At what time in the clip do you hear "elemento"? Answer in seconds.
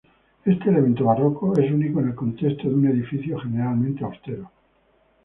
0.71-1.05